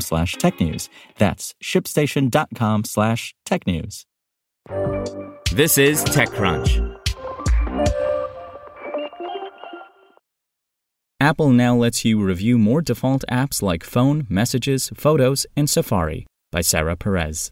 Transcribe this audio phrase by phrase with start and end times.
[0.00, 0.88] slash technews.
[1.18, 4.04] That's shipstation.com slash technews.
[5.52, 6.94] This is TechCrunch.
[11.20, 16.60] Apple now lets you review more default apps like Phone, Messages, Photos, and Safari by
[16.60, 17.50] Sarah Perez.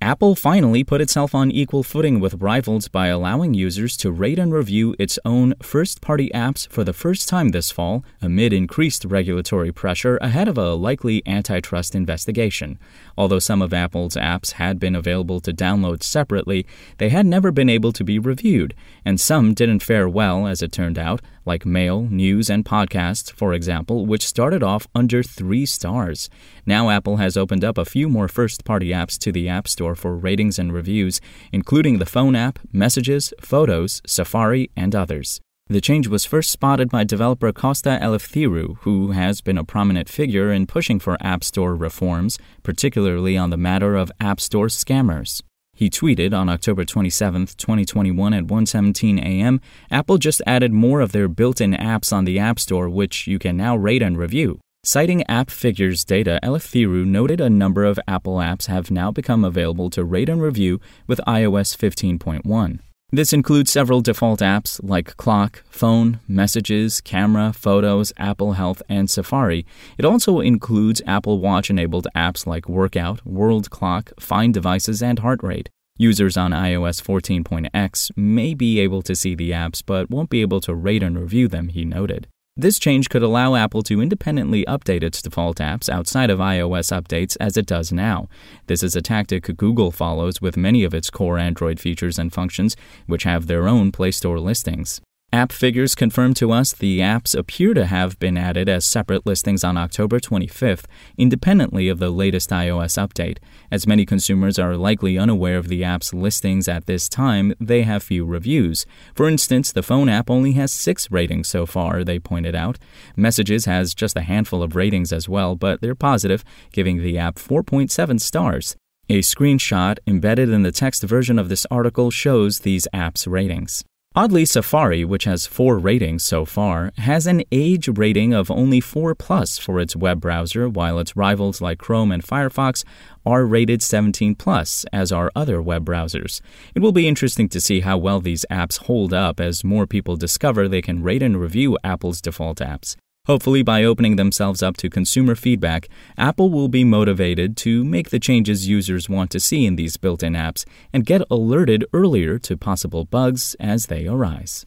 [0.00, 4.54] Apple finally put itself on equal footing with rivals by allowing users to rate and
[4.54, 9.72] review its own first party apps for the first time this fall, amid increased regulatory
[9.72, 12.78] pressure ahead of a likely antitrust investigation.
[13.16, 16.64] Although some of Apple's apps had been available to download separately,
[16.98, 20.70] they had never been able to be reviewed, and some didn't fare well, as it
[20.70, 26.30] turned out, like Mail, News, and Podcasts, for example, which started off under three stars.
[26.64, 29.96] Now, Apple has opened up a few more first party apps to the App Store
[29.96, 35.40] for ratings and reviews, including the phone app, Messages, Photos, Safari, and others.
[35.70, 40.50] The change was first spotted by developer Kosta Eleftheriou, who has been a prominent figure
[40.52, 45.42] in pushing for App Store reforms, particularly on the matter of App Store scammers.
[45.78, 49.60] He tweeted on October 27, 2021 at 1:17 a.m.,
[49.92, 53.56] Apple just added more of their built-in apps on the App Store which you can
[53.56, 54.58] now rate and review.
[54.82, 59.88] Citing App Figures data, Eleftheriou noted a number of Apple apps have now become available
[59.90, 62.80] to rate and review with iOS 15.1.
[63.10, 69.64] This includes several default apps like Clock, Phone, Messages, Camera, Photos, Apple Health, and Safari.
[69.96, 75.42] It also includes Apple Watch enabled apps like Workout, World Clock, Find Devices, and Heart
[75.42, 75.70] Rate.
[75.96, 80.60] Users on iOS 14.x may be able to see the apps but won't be able
[80.60, 82.28] to rate and review them, he noted.
[82.60, 87.36] This change could allow Apple to independently update its default apps outside of iOS updates
[87.38, 88.28] as it does now.
[88.66, 92.74] This is a tactic Google follows with many of its core Android features and functions,
[93.06, 95.00] which have their own Play Store listings.
[95.30, 99.62] App figures confirm to us the apps appear to have been added as separate listings
[99.62, 100.86] on October 25th,
[101.18, 103.36] independently of the latest iOS update.
[103.70, 108.02] As many consumers are likely unaware of the app's listings at this time, they have
[108.02, 108.86] few reviews.
[109.14, 112.78] For instance, the phone app only has six ratings so far, they pointed out.
[113.14, 117.34] Messages has just a handful of ratings as well, but they're positive, giving the app
[117.34, 118.76] 4.7 stars.
[119.10, 123.84] A screenshot embedded in the text version of this article shows these apps' ratings.
[124.18, 129.14] Oddly, Safari, which has four ratings so far, has an age rating of only 4
[129.14, 132.82] plus for its web browser, while its rivals like Chrome and Firefox
[133.24, 136.40] are rated 17 plus, as are other web browsers.
[136.74, 140.16] It will be interesting to see how well these apps hold up as more people
[140.16, 142.96] discover they can rate and review Apple's default apps.
[143.28, 148.18] Hopefully, by opening themselves up to consumer feedback, Apple will be motivated to make the
[148.18, 152.56] changes users want to see in these built in apps and get alerted earlier to
[152.56, 154.64] possible bugs as they arise.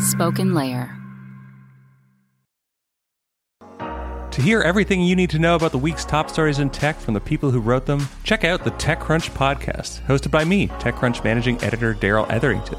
[0.00, 0.98] Spoken Layer.
[4.32, 7.14] To hear everything you need to know about the week's top stories in tech from
[7.14, 11.62] the people who wrote them, check out the TechCrunch podcast, hosted by me, TechCrunch managing
[11.62, 12.78] editor Darrell Etherington.